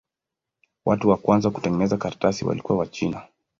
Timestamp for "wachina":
2.79-3.23